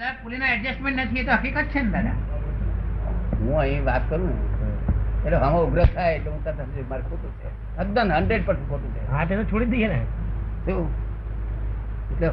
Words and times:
દાદા 0.00 0.14
પુલીના 0.22 0.46
એડજસ્ટમેન્ટ 0.46 1.00
નથી 1.00 1.18
એ 1.18 1.24
તો 1.24 1.32
હકીકત 1.32 1.62
છે 1.62 1.80
ને 1.82 1.90
દાદા. 1.90 2.12
હું 3.40 3.58
અહીં 3.60 3.84
વાત 3.84 4.10
કરું 4.10 4.30
એટલે 5.24 5.36
આમાં 5.36 5.62
ઉગ્ર 5.62 5.84
થાય 5.84 6.14
એટલે 6.14 6.30
હું 6.30 6.44
તરત 6.44 6.90
મારે 6.90 7.02
ખોટું 7.02 7.32
છે. 7.32 7.76
તદ્દન 7.76 8.12
હંડ્રેડ 8.12 8.46
પર્સન્ટ 8.46 8.68
ખોટું 8.68 8.94
છે. 8.94 9.10
હા 9.10 9.24
તે 9.24 9.36
તો 9.36 9.44
છોડી 9.44 9.64
દઈએ 9.64 9.88
ને. 9.88 10.00
શું? 10.64 10.88
એટલે 12.12 12.28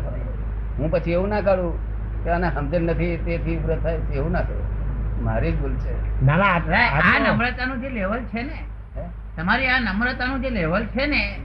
હું 0.77 0.91
પછી 0.91 1.11
એવું 1.11 1.29
ના 1.29 1.41
કરું 1.41 1.75
કે 2.23 2.29
આને 2.29 2.51
સમજણ 2.55 2.81
નથી 2.81 3.17
તેથી 3.17 3.57
ઉગ્ર 3.57 3.77
થાય 3.79 3.97
છે 3.97 4.13
એવું 4.13 4.31
ના 4.31 4.41
કરું. 4.41 4.65
મારી 5.23 5.51
જ 5.51 5.59
ભૂલ 5.61 5.75
છે. 5.75 6.25
ના 6.25 6.37
ના 6.37 6.45
આ- 6.47 7.33
નમ્રતાનું 7.33 7.81
જે 7.81 7.89
લેવલ 7.89 8.19
છે 8.19 8.41
ને 8.41 8.59
તમારી 9.37 9.67
આ 9.67 9.79
નમ્રતાનું 9.79 10.41
જે 10.41 10.49
લેવલ 10.49 10.85
છે 10.85 11.05
ને 11.05 11.39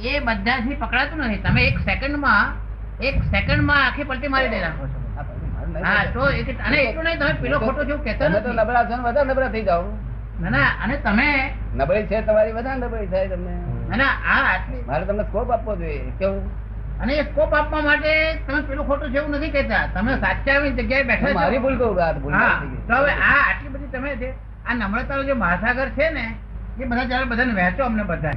એ 0.00 0.20
બધાથી 0.20 0.74
પકડાતું 0.74 1.18
નથી. 1.18 1.38
તમે 1.38 1.62
એક 1.62 1.78
સેકન્ડમાં 1.78 2.46
એક 3.00 3.22
સેકન્ડમાં 3.22 3.86
આખી 3.86 4.04
પલટી 4.04 4.28
મારી 4.28 4.48
દઈ 4.48 4.60
રાખો 4.60 4.86
છો. 4.86 4.99
હા 5.76 6.04
તો 6.14 6.22
અને 6.60 6.78
એટલું 6.80 7.04
નહીં 7.04 7.18
તમે 7.20 7.34
પેલો 7.42 7.58
ખોટો 7.60 7.82
જેવું 7.84 8.02
કહેતા 8.04 8.28
તમે 8.28 8.40
તો 8.42 8.50
નબળા 8.54 8.84
છો 8.84 8.96
વધારે 9.02 9.28
નબળા 9.28 9.50
થઈ 9.50 9.64
જાઓ. 9.64 9.84
ના 10.40 10.50
ના 10.50 10.68
અને 10.82 10.96
તમે 10.98 11.28
નબળી 11.76 12.06
છે 12.06 12.22
તમારી 12.22 12.52
વધારે 12.52 12.78
નબળી 12.80 13.08
થાય 13.12 13.28
તમને. 13.30 13.54
ના 13.92 14.12
આ 14.26 14.40
આટલી 14.46 14.82
મારે 14.86 15.04
તમને 15.06 15.24
સ્કોપ 15.24 15.48
આપવો 15.50 15.72
જોઈએ 15.76 16.12
કેવું? 16.18 16.44
અને 17.00 17.12
એ 17.14 17.24
સ્કોપ 17.24 17.52
આપવા 17.54 17.82
માટે 17.82 18.12
તમે 18.46 18.60
પેલું 18.64 18.86
ખોટું 18.86 19.12
છે 19.12 19.18
એવું 19.18 19.32
નથી 19.32 19.52
કહેતા. 19.52 19.84
તમે 19.94 20.12
સાચા 20.18 20.54
આવી 20.54 20.72
જગ્યાએ 20.78 21.04
બેઠા 21.04 21.34
મારી 21.34 21.60
ભૂલ 21.60 21.76
કહું 21.78 21.94
તો 22.88 22.94
હવે 22.96 23.12
આ 23.22 23.40
આટલી 23.40 23.70
બધી 23.70 23.90
તમે 23.92 24.10
જે 24.16 24.28
આ 24.66 24.74
નમ્રતાનો 24.76 25.22
જે 25.24 25.34
મહાસાગર 25.36 25.88
છે 25.96 26.06
ને 26.10 26.24
એ 26.78 26.84
બધા 26.84 27.06
જયારે 27.06 27.26
બધાને 27.26 27.52
વહેંચો 27.54 27.82
અમને 27.84 28.04
બધા 28.04 28.34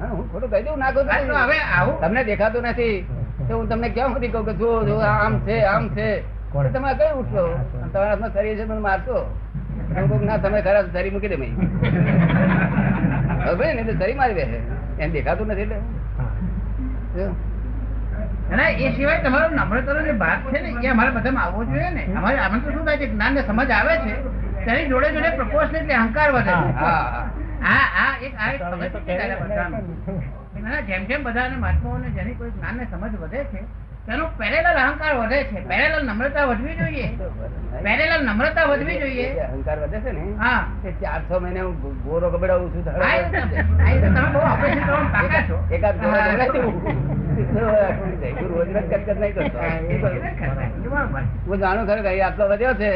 હા, 0.00 0.10
ખોટું 0.32 0.50
કહી 0.52 0.62
દઉં 0.66 0.78
ના 0.78 0.90
કહું 0.92 1.06
હવે 1.38 1.58
આવું 1.70 1.96
તમને 2.00 2.22
દેખાતું 2.24 2.66
નથી. 2.66 2.96
તો 3.48 3.52
હું 3.56 3.66
તમને 3.68 3.88
ક્યાં 3.90 4.12
સુધી 4.14 4.32
કહું 4.32 4.44
કે 4.44 4.54
જો 4.56 4.70
જો 4.84 4.96
આમ 5.06 5.34
છે 5.46 5.56
આમ 5.66 5.84
છે. 5.94 6.08
તમે 6.50 6.90
કઈ 6.94 7.12
ઉઠશો? 7.14 7.42
તમારા 7.92 8.08
હાથમાં 8.08 8.32
શરીર 8.32 8.56
છે 8.56 8.64
મને 8.64 8.80
મારશો? 8.80 9.18
ના 10.22 10.38
તમે 10.38 10.58
ખરા 10.62 10.82
શરીર 10.86 11.12
મૂકી 11.12 11.28
દે 11.28 11.36
મેં. 11.36 11.52
હવે 13.46 13.66
ને 13.74 13.82
શરીર 13.92 14.16
મારી 14.16 14.34
દે 14.34 14.44
એને 14.98 15.12
દેખાતું 15.12 15.46
નથી 15.46 15.62
એટલે. 15.62 15.78
હા. 16.18 16.30
જો. 17.14 17.26
અને 18.52 18.64
એ 18.78 18.92
સિવાય 18.96 19.22
તમારો 19.22 19.46
નમ્રતાનો 19.50 20.00
જે 20.00 20.12
ભાગ 20.14 20.40
છે 20.50 20.58
ને 20.60 20.70
એ 20.82 20.88
અમારે 20.88 21.10
બધામાં 21.10 21.44
આવવો 21.44 21.64
જોઈએ 21.64 21.90
ને. 21.90 22.02
અમારે 22.14 22.38
આમાં 22.38 22.62
તો 22.64 22.70
શું 22.70 22.84
થાય 22.84 22.98
છે 22.98 23.06
જ્ઞાન 23.06 23.32
ને 23.34 23.42
સમજ 23.42 23.70
આવે 23.70 23.94
છે 23.98 24.14
તેની 24.64 24.88
જોડે 24.88 25.08
જોડે 25.12 25.30
પ્રપોઝનેટલી 25.36 25.94
અહંકાર 25.94 26.30
વધે 26.32 26.54
છે. 26.56 26.72
હા 26.78 27.04
હા. 27.10 27.24
આ 27.64 27.86
આ 27.98 28.12
એક 28.20 28.34
આ 28.36 28.50
ના, 30.60 30.80
જેમ 30.82 31.02
જેમ 31.06 31.22
બધા 31.24 31.48
મહાત્માઓને 31.58 32.08
જેની 32.10 32.34
કોઈ 32.34 32.50
જ્ઞાન 32.50 32.76
ને 32.76 32.84
સમજ 32.90 33.14
વધે 33.22 33.40
છે 33.52 33.60
તેનો 34.06 34.24
પેરેલલ 34.38 34.66
અહંકાર 34.76 35.14
વધે 35.16 35.38
છે. 35.44 35.58
પેરેલલ 35.62 36.04
નમ્રતા 36.06 36.44
વધવી 36.44 36.76
જોઈએ. 36.76 37.06
પેરેલલ 37.82 38.22
નમ્રતા 38.24 38.64
વધવી 38.64 38.98
જોઈએ. 38.98 39.28
અહંકાર 39.44 39.78
વધે 39.78 39.98
છે 40.00 40.12
ને? 40.12 40.24
હા. 40.38 40.60
તે 40.82 40.90
ચાર 41.00 41.20
છ 41.22 41.32
મહિને 41.36 41.60
હું 41.60 41.74
ગોરો 42.02 42.30
ગબડાવું 42.30 42.70
છું 42.72 42.82
એકાદ 45.70 45.96
હા. 46.00 46.10
જાણું 51.60 51.86
ખરું 51.86 52.02
કે 52.02 52.20
આટલો 52.22 52.44
વધ્યો 52.48 52.74
છે 52.74 52.90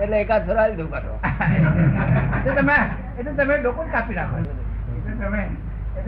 એટલે 0.00 0.16
એકાદ 0.20 0.50
આવી 0.50 0.76
દઉં 0.76 0.90
પાછો. 0.90 1.12
એ 2.46 2.50
તમે 2.54 2.76
એટલે 3.18 3.32
તમે 3.34 3.54
લોકો 3.58 3.82
કાપી 3.92 4.14
નાખો 4.14 4.36
તમે 5.20 5.42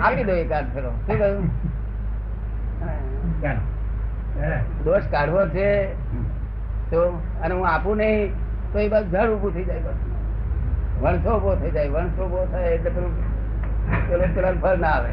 આપી 0.01 0.25
દો 0.25 0.35
એકાદ 0.37 0.67
ફેરો 0.75 0.91
શું 0.99 1.17
કહ્યું? 1.19 1.47
ચાલો. 3.43 3.63
દોષ 4.85 5.03
કાઢવો 5.11 5.47
છે 5.47 5.87
તો 6.91 7.23
અને 7.43 7.55
હું 7.55 7.69
આપું 7.69 7.97
નહીં 7.97 8.33
તો 8.73 8.79
એ 8.79 8.89
બસ 8.89 9.05
ઝાડ 9.13 9.29
ઉભું 9.29 9.55
થઈ 9.55 9.65
જાય 9.65 9.79
બસ. 9.79 9.95
વણસો 11.03 11.37
ઊભો 11.37 11.55
થઈ 11.55 11.71
જાય 11.71 11.89
વણસો 11.89 12.25
ઊભો 12.25 12.47
થાય 12.53 12.65
એટલે 12.65 12.91
પેલું 12.91 13.13
પેલું 14.09 14.35
પેલા 14.35 14.53
ફળ 14.63 14.79
ના 14.79 14.89
આવે. 14.89 15.09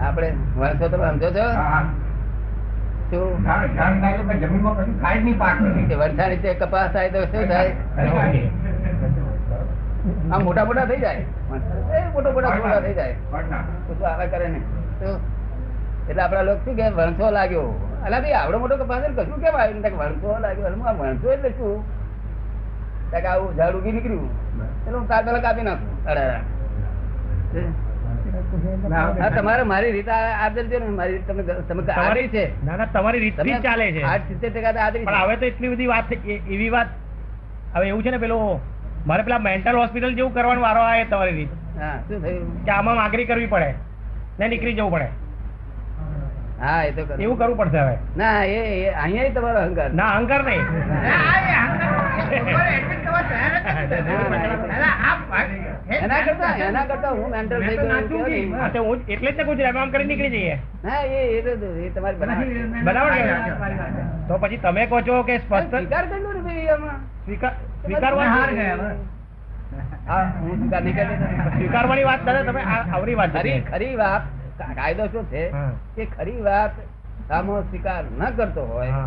આપણે 0.00 0.32
વણસો 0.56 0.88
તમે 0.88 1.10
સમજો 1.10 1.30
છો? 1.30 1.46
કપાસ 6.58 6.92
થાય 6.92 7.10
તો 7.10 7.24
શું 7.24 7.48
થાય? 7.48 7.72
આમ 10.32 10.44
મોટા 10.44 10.64
મોટા 10.64 10.84
થઈ 10.84 10.96
જાય. 10.96 11.24
મોટા 12.12 12.30
મોટા 12.30 12.80
થઈ 12.80 12.94
જાય. 12.94 13.16
આવે. 14.06 14.26
કરે 14.26 14.48
તો 15.00 15.20
એટલે 16.10 16.22
આપડા 16.24 16.44
લોકો 16.48 16.60
શું 16.66 16.76
કે 16.78 16.86
વણસો 16.98 17.26
લાગ્યો. 17.38 17.66
અલા 18.06 18.20
ભાઈ 18.22 18.36
આવડો 18.40 18.58
મોટો 18.62 18.76
કપાસ 18.80 19.04
કશું 19.18 19.38
કેમ 19.44 19.54
આવ્યું 19.60 19.98
વણસો 20.00 20.30
લાગ્યો. 20.44 20.94
વણસો 21.02 21.28
એટલે 21.36 21.50
શું? 21.58 21.76
આવું 23.20 23.50
ઝાડ 23.58 23.78
ઉગી 23.78 23.92
નીકળ્યું. 23.98 24.30
એટલે 24.80 24.96
હું 24.98 25.06
તાર 25.12 25.20
પેલા 25.28 25.44
કાપી 25.46 25.66
નાખું. 25.68 25.88
તમારે 29.36 29.62
મારી 29.72 29.92
રીત 29.96 30.10
આદર 30.16 30.64
છે 30.72 30.78
ને 30.82 30.88
મારી 30.98 31.20
તમે 31.28 31.42
તમે 31.68 31.82
આદરી 31.98 32.28
છે. 32.34 32.44
ના 32.66 32.76
ના 32.80 32.88
તમારી 32.96 33.22
રીત 33.24 33.38
ચાલે 33.68 33.86
છે. 33.96 34.02
આઠ 34.10 34.26
સિત્તેર 34.32 34.50
ટકા 34.56 34.74
આદરી 34.86 35.06
પણ 35.06 35.22
હવે 35.22 35.36
તો 35.40 35.50
એટલી 35.52 35.72
બધી 35.74 35.90
વાત 35.94 36.12
એવી 36.54 36.70
વાત 36.76 36.90
હવે 37.74 37.86
એવું 37.92 38.02
છે 38.04 38.10
ને 38.16 38.22
પેલો 38.26 38.38
મારે 39.06 39.22
પેલા 39.28 39.42
મેન્ટલ 39.48 39.76
હોસ્પિટલ 39.82 40.14
જેવું 40.18 40.32
કરવાનો 40.36 40.60
વારો 40.68 40.82
આવે 40.90 41.04
તમારી 41.14 41.36
રીત. 41.40 41.52
હા 41.80 41.96
શું 42.08 42.18
થયું? 42.24 42.46
કે 42.66 42.70
આમાં 42.76 42.96
માગણી 43.02 43.28
કરવી 43.32 43.50
પડે 43.56 43.70
ને 44.38 44.48
નીકળી 44.54 44.78
જવું 44.78 44.92
પડે. 44.96 45.08
હા 46.60 46.80
એ 46.82 46.92
તો 46.92 47.02
એવું 47.16 47.36
કરવું 47.38 47.56
પડશે 47.58 47.80
હવે 47.80 47.94
ના 48.16 48.38
એ 48.52 48.58
અહીંયા 48.96 49.34
તમારો 49.34 49.60
અહંકાર 49.60 49.90
ના 49.94 50.10
અહંકાર 50.14 50.42
નહીં 50.44 50.64
એના 56.00 56.20
કરતા 56.22 56.50
એના 56.58 56.84
કરતા 56.86 57.10
હું 57.12 57.30
મેન્ટલ 57.30 57.62
થઈ 57.62 57.76
ગયો. 57.76 57.90
હા, 58.54 58.68
એટલે 59.08 59.30
જ 59.52 59.64
આમ 59.68 59.90
કરી 59.90 60.06
નીકળી 60.06 60.32
જઈએ 60.32 60.56
હા 60.84 61.02
એ 61.12 61.20
એ 61.30 61.42
તો 61.44 61.52
એ 61.78 61.90
તમારી 61.90 62.18
બનાવટ. 62.82 63.96
તો 64.28 64.38
પછી 64.38 64.60
તમે 64.60 64.82
કહો 64.86 64.98
છો 65.02 65.22
કે 65.24 65.38
સ્પષ્ટ 65.38 65.72
સ્વીકાર 65.72 66.04
કરી 66.06 66.22
લો 66.22 66.32
ને 66.32 66.42
ભાઈ 66.42 66.68
આમાં. 66.70 66.98
સ્વીકાર 67.24 67.52
સ્વીકારવા 67.84 68.28
હાર 68.28 68.50
ગયા 68.52 68.92
હા 70.06 70.24
હું 70.40 70.56
સ્વીકાર 70.58 70.82
નહીં 70.82 70.96
કરી 70.96 71.16
સ્વીકારવાની 71.56 72.06
વાત 72.06 72.22
દાદા 72.26 72.44
તમે 72.44 72.62
આ- 72.68 72.84
આવરી 72.90 73.16
વાત 73.16 73.32
ખરી 73.34 73.58
ખરી 73.66 73.94
વાત 73.96 74.22
કાયદો 74.60 75.08
શું 75.12 75.24
છે? 75.30 75.42
કે 75.96 76.06
ખરી 76.08 76.42
વાત 76.42 76.72
સામો 77.28 77.62
સ્વીકાર 77.62 78.04
ન 78.18 78.22
કરતો 78.36 78.62
હોય 78.66 79.02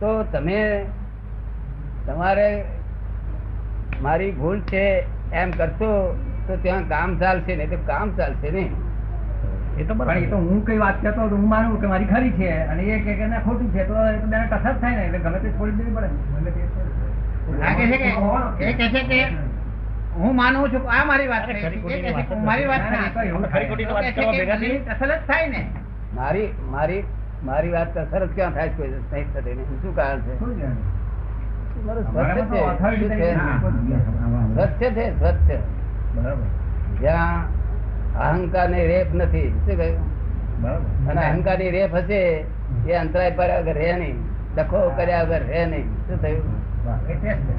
તો 0.00 0.10
તમે 0.32 0.60
તમારે 2.06 2.48
મારી 4.00 4.32
ભૂલ 4.32 4.60
છે 4.64 4.84
એમ 5.32 5.50
કરશો 5.52 5.90
તો 6.46 6.56
ત્યાં 6.62 6.88
કામ 6.88 7.16
ચાલશે 7.18 7.52
નહીં 7.54 7.70
તો 7.70 7.78
કામ 7.86 8.14
ચાલશે 8.16 8.50
નહીં. 8.50 8.72
એ 9.76 9.84
તો 9.84 9.94
બરાબર. 9.94 10.22
એ 10.22 10.28
તો 10.28 10.36
હું 10.38 10.64
કઈ 10.64 10.78
વાત 10.78 10.96
કરતો 11.02 11.28
હું 11.28 11.44
માનું 11.48 11.80
કે 11.80 11.86
મારી 11.86 12.06
ખરી 12.06 12.32
છે 12.38 12.50
અને 12.68 12.82
એ 12.86 12.98
કે 13.00 13.12
કે 13.18 13.26
ના 13.26 13.40
ખોટું 13.40 13.68
છે 13.72 13.84
તો 13.84 13.94
એ 14.06 14.16
તો 14.20 14.26
બેને 14.26 14.46
ટસર 14.46 14.74
થાય 14.80 14.96
ને 14.96 15.04
એટલે 15.06 15.20
ગમે 15.20 15.38
તે 15.40 15.48
છોડી 15.58 15.76
દેવી 15.76 15.94
પડે. 15.94 16.08
કે 17.76 18.64
એ 18.64 18.72
કહે 18.74 18.86
છે 18.90 19.02
કે 19.04 19.20
હું 20.16 20.36
માનું 20.36 20.70
છું 20.72 20.82
આ 20.90 21.04
મારી 21.04 21.28
વાત 21.28 21.46
મારી 22.44 22.66
વાત 22.66 22.80
જ 22.80 22.82
થાય 25.26 25.48
ને. 25.48 25.66
મારી 26.14 26.52
મારી 26.70 27.04
મારી 27.44 27.70
વાત 27.70 27.94
તો 27.94 28.04
સરસ 28.04 28.30
ક્યાં 28.34 28.52
થાય 28.52 28.68
છે 28.68 28.74
કોઈ 28.76 28.88
નહીં 28.88 29.26
થતી 29.34 29.54
નહીં. 29.54 29.66
શું 29.82 29.94
કારણ 29.96 30.20
છે? 30.20 30.36
સ્વચ્છ 30.36 30.60
છે. 33.18 33.36
સ્વચ્છ 34.54 34.92
છે 34.96 35.12
સ્વચ્છ 35.18 35.50
જ્યાં 37.00 37.42
અહંકારની 38.28 38.86
રેપ 38.86 39.14
નથી 39.14 39.52
શું 39.66 39.76
કહ્યું? 39.76 40.02
અને 41.08 41.26
અહંકારની 41.26 41.70
રેપ 41.70 41.94
હશે 41.94 42.44
એ 42.86 42.92
અંતરાય 42.92 43.30
પર 43.30 43.50
અગર 43.50 43.74
રહે 43.74 43.92
નહીં. 43.92 44.16
ડખો 44.56 44.90
કર્યા 44.96 45.22
વગર 45.22 45.42
રહે 45.42 45.66
નહીં. 45.66 45.86
શું 46.06 46.18
થયું. 46.22 46.44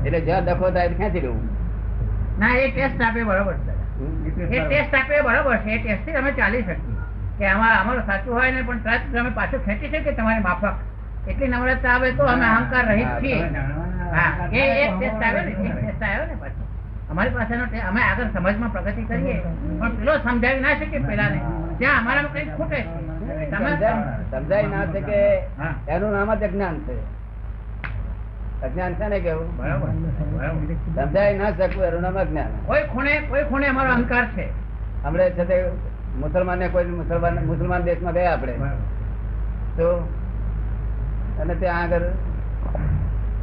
એટલે 0.06 0.20
જ્યાં 0.20 0.46
ડખો 0.46 0.70
થાય 0.70 0.90
ખેંચી 0.90 1.20
લેવું? 1.20 1.50
ના 2.40 2.56
એ 2.56 2.72
ટેસ્ટ 2.72 3.02
આપે 3.02 3.24
બરોબર? 3.24 3.56
એ. 4.50 4.60
ટેસ્ટ 4.62 4.94
આપે. 4.96 5.22
બરોબર 5.22 5.58
છે 5.64 5.72
એ 5.72 5.80
ટેસ્ટથી 5.80 6.16
અમે 6.16 6.32
ચાલી 6.34 6.64
શકીએ. 6.64 6.96
કે 7.38 7.46
આમાં 7.46 7.76
અમારું 7.82 8.06
સાચું 8.06 8.34
હોય 8.34 8.52
ને 8.52 8.62
પણ 8.64 8.80
તરત 8.80 9.04
તમે 9.14 9.32
પાછું 9.32 9.62
ખેંચી 9.66 9.90
શકીએ 9.90 10.14
તમારી 10.14 10.44
માફક. 10.44 10.78
એટલી 11.28 11.50
નમ્રતા 11.50 11.94
આવે 11.94 12.10
તો 12.14 12.24
અમે 12.26 12.46
અહંકાર 12.48 12.86
રહિત 12.88 13.12
છીએ. 13.22 13.40
હા 14.14 14.32
એ 14.54 14.64
એક 14.84 14.92
ટેસ્ટ 14.98 15.24
આવ્યો 15.24 15.46
ને 15.46 15.54
એક 15.64 15.76
ટેસ્ટ 15.78 16.04
આવ્યો 16.04 16.26
ને 16.26 16.36
પાછો. 16.36 16.64
અમારી 17.10 17.34
પાસેનો 17.34 17.64
અમે 17.90 18.02
આગળ 18.02 18.30
સમાજમાં 18.34 18.72
પ્રગતિ 18.72 19.04
કરીએ 19.04 19.38
પણ 19.80 19.96
પેલો 19.98 20.14
સમજાવી 20.20 20.62
ના 20.62 20.76
શકીએ 20.76 21.02
પેલાને 21.02 21.40
ત્યાં 21.80 22.00
અમારામાં 22.02 22.34
કઈ 22.34 22.48
ખૂટે 22.58 22.80
સમજાય 24.32 24.68
ના 24.68 24.86
શકે 24.88 25.18
એનું 25.88 26.12
નામ 26.14 26.32
જ 26.36 26.44
અજ્ઞાન 26.44 26.78
છે. 26.86 26.96
અજ્ઞાન 28.63 28.95
છે 28.97 29.09
ને 29.09 29.19
કેવું 29.21 29.49
બરાબર 29.59 29.89
બરાબર. 30.33 30.77
સમજાય 30.97 31.39
ના 31.39 31.53
શકવું 31.53 31.85
એનું 31.85 32.03
નામ 32.03 32.17
અજ્ઞાન 32.17 32.51
કોઈ 32.67 32.85
ખૂણે 32.89 33.15
કોઈ 33.29 33.45
ખૂણે 33.45 33.67
અમારો 33.69 33.91
અહંકાર 33.93 34.27
છે 34.35 34.47
હમણાં 35.05 35.33
છે 35.33 35.45
તે 35.47 35.57
મુસલમાન 36.17 36.59
ને 36.59 36.69
કોઈ 36.69 36.87
મુસલમાન 36.93 37.41
મુસલમાન 37.47 37.85
દેશમાં 37.85 38.15
ગયા 38.15 38.33
આપણે 38.33 38.71
તો 39.77 39.89
અને 41.41 41.55
ત્યાં 41.57 41.83
આગળ 41.85 42.07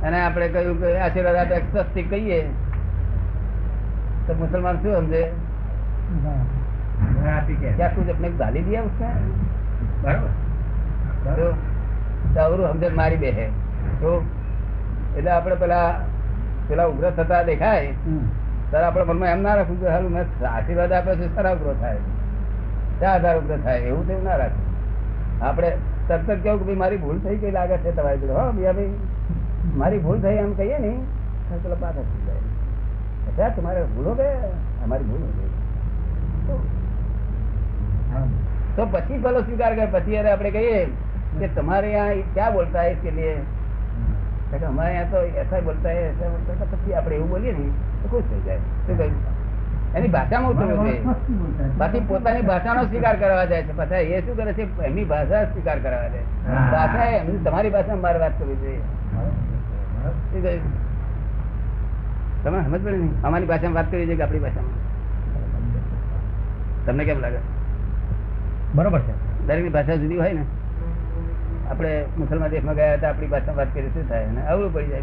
અને 0.03 0.17
આપણે 0.19 0.47
કહ્યું 0.49 0.77
કે 0.79 0.89
આશીર્વાદ 0.99 1.37
આપે 1.37 1.57
સ્વસ્તિક 1.67 2.09
કહીએ 2.09 2.39
તો 4.27 4.31
મુસલમાન 4.35 4.77
શું 4.81 4.95
સમજે 5.01 5.23
क्या 7.71 7.87
कुछ 7.89 8.09
अपने 8.09 8.29
को 8.29 8.37
गाली 8.37 8.61
दिया 8.63 8.81
उसने 8.83 9.09
તો 11.25 11.47
તો 12.29 12.39
અવરું 12.41 12.67
સમજણ 12.71 12.95
મારી 12.95 13.17
બે 13.17 13.31
હે 13.33 13.45
તો 14.01 14.11
એટલે 15.16 15.30
આપણે 15.30 15.56
પેલા 15.56 15.88
પેલા 16.68 16.88
ઉગ્ર 16.88 17.10
થતા 17.12 17.42
દેખાય 17.44 17.92
સર 18.70 18.82
આપણે 18.82 19.04
મનમાં 19.08 19.32
એમ 19.32 19.42
ના 19.42 19.56
રાખવું 19.58 19.80
કે 19.80 19.86
સારું 19.86 20.12
મેં 20.12 20.26
આશીર્વાદ 20.50 20.92
આપે 20.92 21.12
છે 21.16 21.26
સારા 21.34 21.54
ઉગ્ર 21.56 21.74
થાય. 21.80 22.00
ચાર 23.00 23.10
આધાર 23.10 23.36
ઉગ્ર 23.38 23.58
થાય? 23.60 23.88
એવું 23.88 24.06
તેવું 24.06 24.24
ના 24.24 24.38
રાખવું 24.38 24.66
આપણે 25.40 25.70
તરત 26.08 26.28
જ 26.28 26.38
કેવું 26.42 26.58
કે 26.60 26.64
ભાઈ 26.64 26.80
મારી 26.82 27.00
ભૂલ 27.00 27.18
થઈ 27.20 27.38
ગઈ 27.38 27.52
લાગે 27.52 27.76
છે 27.82 27.90
તમારી 27.92 28.20
જોડે. 28.22 28.34
હા 28.34 28.52
બીજા 28.52 28.74
ભાઈ 28.74 28.94
મારી 29.74 30.00
ભૂલ 30.00 30.20
થઈ 30.20 30.38
એમ 30.38 30.52
કહીએ 30.54 30.78
ને 30.80 30.92
પેલા 31.58 31.80
પાછા 31.82 32.04
થઈ 32.04 32.22
જાય. 32.26 32.42
અચ્છા 33.28 33.50
તમારે 33.52 33.80
ભૂલો 33.88 34.12
કે? 34.14 34.28
અમારી 34.84 35.06
ભૂલ 35.06 35.22
હોય 35.22 35.50
તો 38.76 38.86
પછી 38.88 39.18
ભલો 39.18 39.40
સ્વીકાર 39.42 39.72
કરે. 39.74 39.86
પછી 39.94 40.18
અરે 40.18 40.30
આપણે 40.30 40.50
કહીએ 40.52 40.80
કે 41.38 41.46
તમારે 41.56 41.90
આ 41.96 42.08
ક્યાં 42.34 42.54
બોલતા 42.54 42.84
હે 42.84 42.94
કે 42.96 43.10
લીએ 43.12 43.34
અમારે 44.54 44.88
અહીંયા 44.88 45.10
તો 45.10 45.18
એસઆઈ 45.42 45.64
બોલતા 45.68 45.92
એસઆઈ 46.02 46.32
બોલતા 46.34 46.66
પછી 46.72 46.94
આપણે 46.98 47.14
એવું 47.16 47.28
બોલીએ 47.30 47.52
ને 47.52 47.64
તો 48.02 48.06
ખુશ 48.12 48.28
થઈ 48.30 48.42
જાય. 48.46 48.60
શું 48.86 48.96
કહ્યું? 48.98 49.16
એની 49.96 50.10
ભાષામાં 50.16 50.50
ઉતરવું 50.52 50.86
છે? 50.86 50.94
બાકી 51.80 52.02
પોતાની 52.10 52.44
ભાષાનો 52.50 52.82
સ્વીકાર 52.88 53.16
કરવા 53.22 53.46
જાય 53.52 53.64
છે. 53.68 53.74
પાછા 53.80 54.00
એ 54.16 54.22
શું 54.26 54.36
કરે 54.40 54.52
છે? 54.58 54.64
એમની 54.88 55.06
ભાષા 55.12 55.42
સ્વીકાર 55.52 55.78
કરવા 55.84 56.08
જાય 56.14 56.26
ભાષા 56.74 57.06
એમની 57.18 57.44
તમારી 57.46 57.72
ભાષામાં 57.76 58.04
મારે 58.06 58.18
વાત 58.24 58.34
કરવી 58.38 58.58
જોઈએ 58.62 58.82
શું 60.30 60.40
કહ્યું? 60.42 60.64
તમે 62.44 62.58
સમજ 62.66 62.80
પડે 62.84 62.98
ને? 63.02 63.08
અમારી 63.30 63.48
ભાષામાં 63.52 63.78
વાત 63.80 63.88
કરવી 63.90 64.06
જોઈએ 64.10 64.20
કે 64.20 64.24
આપણી 64.26 64.44
ભાષામાં? 64.46 64.76
તમને 66.86 67.02
કેમ 67.10 67.18
લાગે? 67.26 67.40
બરોબર 68.76 69.00
છે. 69.08 69.14
દરેકની 69.46 69.74
ભાષા 69.78 69.98
જુદી 70.04 70.20
હોય 70.22 70.34
ને? 70.38 70.44
આપણે 71.66 71.92
મુસલમાન 72.16 72.50
દેશમાં 72.50 72.76
ગયા 72.78 72.96
હતા 72.96 73.10
આપણી 73.10 73.30
ભાષામાં 73.30 73.60
વાત 73.60 73.70
કરી 73.74 73.92
શું 73.94 74.04
થાય? 74.10 74.42
અવળું 74.52 74.72
પડી 74.74 74.90
જાય 74.92 75.02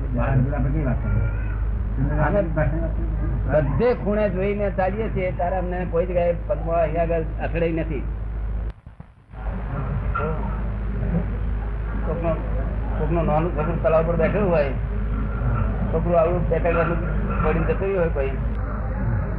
બધે 3.63 3.89
ખૂણે 4.03 4.25
જોઈને 4.35 4.67
ચાલીએ 4.77 5.07
છીએ 5.15 5.31
તારા 5.39 5.61
અમને 5.63 5.79
કોઈ 5.91 6.05
જગ્યાએ 6.11 6.35
પગમાં 6.47 6.79
અહીંયા 6.81 7.07
આગળ 7.07 7.25
અથડાઈ 7.47 7.75
નથી. 7.83 8.03
કોકનો 12.05 12.31
કોકનું 12.99 13.25
નાનું 13.31 13.51
છોકરું 13.57 13.79
તળાવ 13.83 14.03
પર 14.07 14.17
બેઠેલું 14.23 14.49
હોય 14.53 14.71
છોકરું 15.91 16.17
આવું 16.21 16.41
બે 16.53 16.57
ત્રણ 16.59 16.89
વર્ષનું 17.43 17.67
જતું 17.69 17.91
હોય 17.97 18.09
કોઈ. 18.19 18.33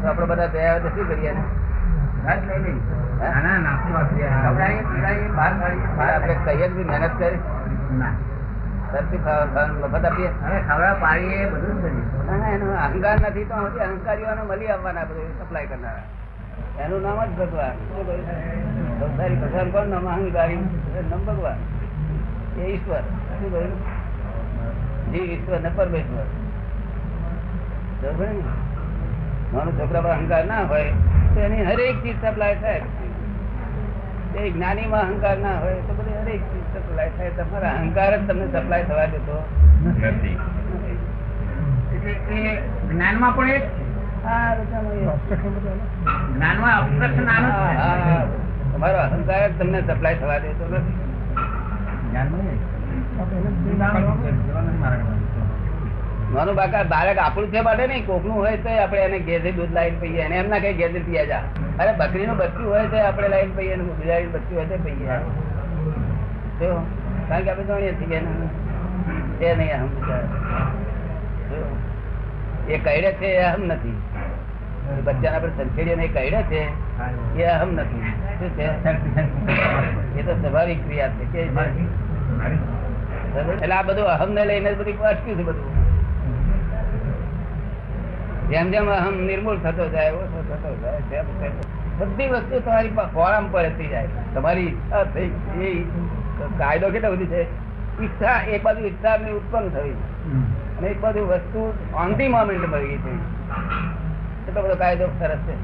તો 0.03 0.07
આપણે 0.09 0.27
બધા 0.35 0.79
તો 0.85 0.95
શું 0.97 1.07
કરીએ? 1.15 1.33
આપણે 6.15 6.35
કહીએ 6.45 6.69
ભઈ 6.69 6.85
મહેનત 6.85 7.19
કરી. 7.19 7.39
અહંકાર 12.83 13.21
નથી 13.21 13.45
તો 13.45 13.55
હજી 13.55 13.79
અહંકારીઓને 13.79 14.43
મળી 14.43 14.67
આવવાના 14.67 15.05
બધું 15.05 15.39
સપ્લાય 15.39 15.67
કરનારા. 15.67 16.03
એનું 16.85 17.03
નામ 17.03 17.25
જ 17.25 17.29
ભગવાન? 17.29 17.73
સંસારી 19.01 19.35
ભગવાન 19.35 19.71
કોણ? 19.71 19.87
નામ 19.87 20.09
અહંકારી. 20.09 20.57
નામ 21.11 21.25
ભગવાન. 21.25 21.57
એ 22.61 22.65
ઈશ્વર. 22.65 23.01
શું 23.01 23.53
કહ્યું? 23.53 23.75
જીવ 25.13 25.25
ઈશ્વર 25.25 25.61
ને 25.61 25.71
પરમેશ્વર? 25.77 26.25
નાનું 29.55 29.79
છોકરા 29.79 30.01
પર 30.01 30.09
અહંકાર 30.09 30.45
ના 30.45 30.63
હોય 30.63 30.93
તો 31.35 31.41
એની 31.41 31.63
હરેક 31.65 32.03
ચીજ 32.03 32.17
સપ્લાય 32.25 32.57
થાય. 32.57 32.83
એ 34.37 34.51
જ્ઞાનીમાં 34.51 35.01
અહંકાર 35.01 35.39
ના 35.39 35.59
હોય 35.59 35.75
તો 35.75 35.95
બધી 35.95 36.15
હરેક 36.23 36.41
ચીજ 36.41 36.65
સપ્લાય 36.75 37.11
થાય 37.11 37.31
તમારા 37.31 37.71
અહંકાર 37.71 38.17
જ 38.17 38.29
તમને 38.29 38.47
સપ્લાય 38.47 38.85
થવા 38.85 39.07
દેતો 39.07 39.37
નથી 39.87 40.37
જ્ઞાનમાં 42.89 43.37
પણ 43.37 43.49
એ 43.49 43.59
જ 43.59 43.63
છે. 43.63 43.85
આ 44.25 44.55
રચાનું 44.55 44.93
એ. 44.93 45.05
જ્ઞાનમાં 46.35 46.75
obstruction 46.81 47.29
આનું 47.29 47.51
જ 47.51 47.55
છે. 47.55 47.77
હા, 47.77 47.97
હા. 48.05 48.25
તમારો 48.73 48.99
અહંકાર 48.99 49.49
જ 49.49 49.59
તમને 49.59 49.81
સપ્લાય 49.81 50.15
થવા 50.15 50.39
દેતો 50.39 50.65
નથી 50.69 50.95
નાનું 56.35 56.55
બાકા 56.59 56.85
બાળક 56.93 57.19
આપણું 57.25 57.51
છે 57.53 57.61
માટે 57.67 57.85
નહીં 57.91 58.07
કોકનું 58.07 58.37
હોય 58.39 58.57
તો 58.65 58.71
આપણે 58.85 59.03
એને 59.09 59.19
ઘેરથી 59.27 59.55
દૂધ 59.59 59.73
લાવીને 59.77 59.99
પીએ 60.03 60.23
એને 60.27 60.37
એમના 60.43 60.61
કઈ 60.65 60.75
ઘેરથી 60.81 61.05
પીયા 61.09 61.31
જા. 61.33 61.43
અરે 61.81 61.93
બકરીનું 62.01 62.37
બચ્ચું 62.41 62.67
હોય 62.73 62.87
તો 62.93 62.97
આપણે 63.09 63.29
લાવીને 63.35 63.55
પીએ 63.59 63.75
ને 63.81 63.85
બિલાડીનું 64.01 64.33
બચ્ચું 64.37 64.57
હોય 64.59 64.69
તો 64.71 64.77
પીએ. 64.85 65.19
જો 66.61 66.69
કારણ 67.29 67.45
કે 67.45 67.51
આપણે 67.51 67.67
જાણીએ 67.71 67.93
છીએ 68.01 68.19
કે 69.39 69.47
એને 69.51 69.55
નહીં 69.61 69.75
અહમ 69.77 69.89
એ 72.69 72.77
કહેડે 72.87 73.11
છે 73.21 73.29
એ 73.37 73.45
અહમ 73.51 73.63
નથી. 73.69 73.99
બચ્ચાને 75.07 75.37
આપણે 75.37 75.53
સંખેડીએ 75.59 75.97
એ 76.07 76.11
કઈડે 76.17 76.41
છે 76.51 76.61
એ 77.45 77.47
અહમ 77.53 77.71
નથી. 77.79 78.05
શું 78.39 78.51
છે? 78.57 78.67
એ 80.19 80.21
તો 80.27 80.33
સ્વાભાવિક 80.41 80.81
ક્રિયા 80.89 81.15
છે. 81.19 81.25
કે? 81.33 81.41
એટલે 83.63 83.75
આ 83.79 83.87
બધું 83.89 84.07
અહમ 84.17 84.31
ને 84.39 84.43
લઈને 84.53 84.71
બધું 84.83 85.09
અટક્યું 85.13 85.39
છે 85.39 85.47
બધું. 85.51 85.84
જેમ 88.51 88.73
જેમ 88.73 88.89
અહમ 88.89 89.15
નિર્મૂળ 89.29 89.59
થતો 89.59 89.85
જાય 89.89 90.13
ઓછો 90.15 90.41
થતો 90.49 90.71
જાય 90.83 91.53
બધી 91.99 92.29
વસ્તુ 92.29 92.61
તમારી 92.61 92.93
ખોળામાં 93.13 93.53
પડતી 93.53 93.89
જાય. 93.89 94.09
તમારી 94.35 94.67
ઈચ્છા 94.67 95.05
થઈ 95.15 95.31
એ 95.63 95.71
કાયદો 96.59 96.91
કેટલો 96.91 97.11
બધી 97.13 97.27
છે? 97.27 97.43
ઈચ્છા 98.01 98.39
એક 98.55 98.63
બાજુ 98.63 98.83
ઈચ્છા 98.87 99.15
ઉત્પન્ન 99.35 99.69
થઈ 99.69 99.95
અને 100.79 100.87
એક 100.89 100.99
બાજુ 101.01 101.23
વસ્તુ 101.27 101.61
ઓન 101.95 102.11
ધી 102.15 102.29
મોમેન્ટ 102.29 102.67
મળી 102.73 102.89
ગઈ 102.89 103.01
થઈ. 103.05 103.19
એટલો 104.49 104.61
બધો 104.63 104.75
કાયદો 104.75 105.07
સરસ 105.21 105.43
છે. 105.47 105.55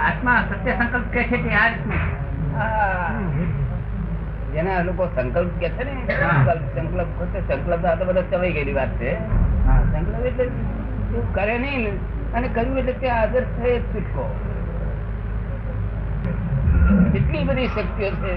આત્મા 0.00 0.38
સત્ય 0.50 0.74
સંકલ્પ 0.74 1.06
કે 1.12 1.22
છે 1.30 1.38
તે 1.44 1.50
આ 1.54 1.66
રીતનું? 1.68 2.02
જેના 4.52 4.78
લોકો 4.82 5.04
સંકલ્પ 5.16 5.52
કે 5.60 5.68
છે 5.70 5.84
ને 5.84 5.94
સંકલ્પ 6.06 6.62
સંકલ્પ 6.76 7.10
સંકલ્પ 7.48 7.82
આ 7.84 7.94
તો 7.94 8.04
બધા 8.04 8.26
ચવાઈ 8.30 8.52
ગયેલી 8.52 8.74
વાત 8.74 8.92
છે. 9.00 9.10
સંકલ્પ 9.96 10.26
એટલે 10.30 10.46
તું 11.10 11.24
કરે 11.34 11.56
નહીં 11.64 11.98
અને 12.34 12.48
કર્યું 12.48 12.78
એટલે 12.82 12.94
તે 13.02 13.08
આદર 13.18 13.44
થઈ 13.58 13.76
છૂટકો 13.92 14.24
એટલી 17.18 17.44
બધી 17.48 17.68
શક્તિઓ 17.74 18.08
છે 18.22 18.32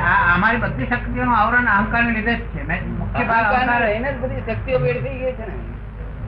આ 0.00 0.16
અમારી 0.34 0.62
બધી 0.64 0.88
શક્તિઓનું 0.92 1.34
આવરણ 1.36 1.68
અહંકારને 1.74 2.10
લીધે 2.16 2.34
જ 2.34 2.42
છે. 2.52 2.60
મેં 2.70 2.80
મુખ્ય 2.98 3.24
ભાગ 3.30 3.44
અહંકાર 3.44 3.60
અહંકાર 3.60 3.82
એને 3.90 4.08
જ 4.12 4.16
બધી 4.24 4.42
શક્તિઓ 4.48 4.78
વેડ 4.78 4.98
થઈ 5.04 5.16
ગઈ 5.20 5.32
છે 5.38 5.46
ને. 5.46 5.54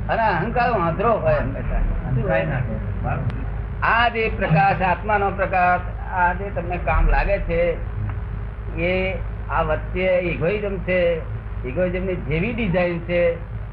અને 0.08 0.22
અહંકાર 0.28 0.68
વાંધરો 0.76 1.12
હોય? 1.24 1.40
હંમેશા 1.40 1.82
આ 3.90 4.08
જે 4.08 4.24
પ્રકાશ 4.38 4.82
આત્માનો 4.88 5.28
પ્રકાશ 5.42 5.86
આ 6.22 6.32
જે 6.40 6.50
તમને 6.56 6.78
કામ 6.88 7.04
લાગે 7.14 7.36
છે 7.50 7.60
એ 8.88 8.92
આ 9.50 9.62
વચ્ચે 9.62 10.06
ઇગોઇઝમ 10.32 10.76
છે. 10.88 11.00
ઇગોઇઝમની 11.64 12.18
જેવી 12.28 12.54
ડિઝાઇન 12.54 13.00
છે. 13.08 13.22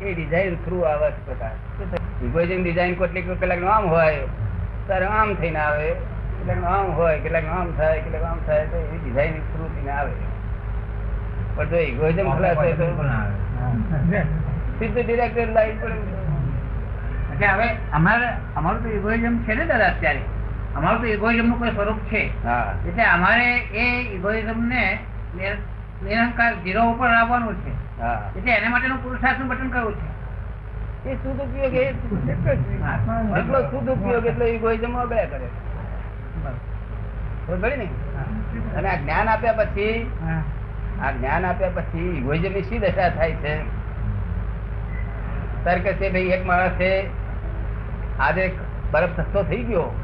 એ 0.02 0.14
ડિઝાઇન 0.14 0.54
થ્રુ 0.66 0.78
આવે 0.82 1.08
છે 1.12 1.22
પ્રકાશ 1.26 2.24
ઇગોઇઝમ 2.28 2.62
ડિઝાઇન 2.64 2.94
કેટલીક 3.00 3.26
કેટલાક 3.32 3.64
આમ 3.74 3.88
હોય 3.94 4.22
ત્યારે 4.88 5.06
આમ 5.06 5.30
થઈને 5.36 5.60
આવે. 5.60 5.90
કેટલાક 6.38 6.64
આમ 6.74 6.92
હોય 7.00 7.18
કેટલાક 7.24 7.48
આમ 7.56 7.72
થાય 7.78 8.04
કેટલાક 8.04 8.24
આમ 8.24 8.40
થાય 8.48 8.66
તો 8.66 8.78
એ 8.78 9.00
ડિઝાઇન 9.04 9.34
થ્રુ 9.52 9.68
થઈને 9.76 9.92
આવે. 9.92 10.14
પણ 11.56 11.70
જો 11.70 11.78
ઇગોઇઝમ 11.78 12.32
ખલાસ 12.38 12.58
હોય 12.58 12.76
તો 12.76 12.86
સીધું 14.80 15.04
ડિરેક્ટર 15.04 15.50
લાઈન 15.54 15.78
પડે 15.80 17.48
હવે 17.48 17.68
અમારે 17.92 18.30
અમારું 18.56 18.84
તો 18.84 18.90
ઇગોઇઝમ 18.90 19.36
છે 19.44 19.54
ને 19.54 19.66
દાદા 19.66 19.90
અત્યારે. 19.96 20.22
અમારું 20.76 21.02
તો 21.02 21.08
ઇગોઇઝમનું 21.08 21.60
કોઈ 21.60 21.72
સ્વરૂપ 21.72 22.00
છે. 22.12 22.24
હા. 22.46 22.74
એટલે 22.88 23.04
અમારે 23.04 23.50
એ 23.84 23.86
ઇગોઇઝમ 24.16 24.60
ને 24.68 24.84
નિરંકાર 26.04 26.54
ઝીરો 26.64 26.84
ઉપર 26.84 27.10
લાવવાનું 27.10 27.56
છે. 27.56 28.02
હા. 28.02 28.32
એટલે 28.38 28.52
એના 28.52 28.70
માટેનું 28.70 29.04
પુરુષાર્થનું 29.04 29.48
બટન 29.48 29.70
કરવું 29.70 29.94
છે. 29.94 30.20
એ 31.10 31.16
શુદ્ધ 31.16 31.42
ઉપયોગ 31.42 31.74
એ 31.74 31.86
એટલો 33.40 33.62
શુદ્ધ 33.62 33.90
ઉપયોગ 33.90 34.26
એટલો 34.26 34.46
ઇગોઇઝમ 34.46 34.98
અગળ્યા 34.98 35.26
કરે. 35.26 35.48
પડી 37.62 37.78
ને? 37.78 37.88
અને 38.76 38.90
આ 38.90 38.96
જ્ઞાન 38.96 39.30
આપ્યા 39.30 39.54
પછી 39.54 40.12
આ 41.02 41.12
જ્ઞાન 41.12 41.46
આપ્યા 41.46 41.70
પછી 41.70 42.18
ઇગોઇઝમની 42.18 42.62
શી 42.62 42.80
દશા 42.80 43.10
થાય 43.10 43.32
છે? 43.32 43.60
તર્ક 45.66 45.84
છે 45.84 46.10
ભાઈ 46.10 46.22
એક 46.22 46.46
માણસ 46.46 46.70
છે 46.70 47.08
આજે 48.20 48.54
બરફ 48.92 49.10
સસ્તો 49.18 49.44
થઈ 49.44 49.64
ગયો. 49.64 50.00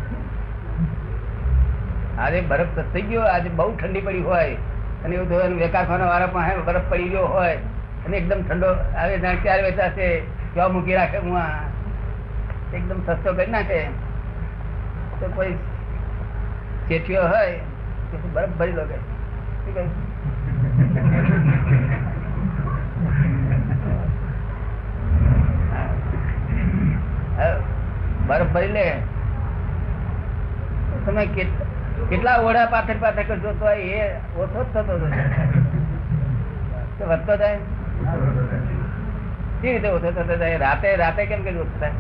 આજે 2.20 2.42
બરફ 2.42 2.68
સસ્તો 2.68 2.92
થઈ 2.94 3.02
ગયો 3.02 3.22
આજે 3.22 3.50
બહુ 3.50 3.76
ઠંડી 3.76 4.02
પડી 4.02 4.22
હોય. 4.22 4.58
અને 5.06 5.14
એવું 5.16 5.28
ધોરણ 5.30 5.56
વેકારખાના 5.62 6.10
વાળા 6.12 6.34
પણ 6.36 6.66
બરફ 6.68 6.88
પડી 6.92 7.10
ગયો 7.14 7.28
હોય, 7.36 7.58
અને 8.06 8.16
એકદમ 8.20 8.42
ઠંડો 8.48 8.70
આવે 9.02 9.16
જાણે 9.24 9.40
ક્યારે 9.44 9.64
વેચાશે 9.68 10.08
કેવા 10.54 10.74
મૂકી 10.76 10.98
રાખે 11.00 11.18
હું 11.26 11.36
એકદમ 12.80 13.00
સસ્તો 13.08 13.30
કરી 13.40 13.54
નાખે. 13.56 13.80
તો 15.20 15.26
કોઈ 15.36 15.54
શેઠિયો 16.88 17.28
હોય, 17.34 17.60
તો 18.12 18.16
બરફ 18.36 18.54
ભરી 18.60 18.76
લો 18.78 18.84
કે 18.90 18.98
બરફ 28.28 28.52
ભરી 28.56 28.74
લે. 28.78 28.88
તમે 31.06 31.24
કેટલા 32.36 32.50
ઓઢા 32.50 32.68
પાથર 32.68 32.98
પાથર 32.98 33.24
કરશો 33.24 33.52
તો 33.54 33.70
એ 33.70 34.00
ઓછો 34.38 34.64
જ 34.64 34.68
થતો 34.74 34.82
હતો 34.82 35.08
વધતો 37.06 37.34
જાય? 37.38 37.58
કેવી 39.62 39.74
રીતે 39.74 39.90
ઓછો 39.90 40.12
થતો 40.12 40.36
જાય? 40.36 40.58
રાતે 40.58 40.96
રાતે 40.96 41.22
કેમ 41.26 41.42
કે 41.44 41.52
ઓછો 41.58 41.76
થાય? 41.80 41.94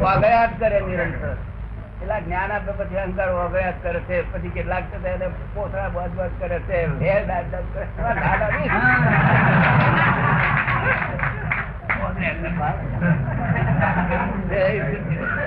વાગયાત 0.00 0.52
કરે 0.58 0.78
નિરંતર. 0.80 1.34
કેટલાક 2.00 2.22
જ્ઞાન 2.24 2.52
આપે 2.52 2.72
પછી 2.72 2.98
અહંકાર 2.98 3.30
વાગયાત 3.30 3.76
કરે 3.82 4.00
છે 4.00 4.16
પછી 4.32 4.50
કેટલાક 4.50 4.84
પોતળા 5.54 5.88
બાદ 5.88 6.10
બાદ 6.12 6.32
કરે 6.40 6.58
છે 6.60 6.78
દાદ 7.26 7.46
દાદ 7.50 7.66
કરે. 7.74 7.86
દાદા 7.98 8.50